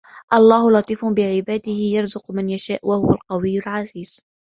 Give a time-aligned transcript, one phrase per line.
[0.33, 4.21] اللَّهُ لَطيفٌ بِعِبادِهِ يَرزُقُ مَن يَشاءُ وَهُوَ القَوِيُّ العَزيزُ